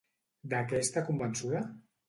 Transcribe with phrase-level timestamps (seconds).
[0.53, 1.65] De què està convençuda?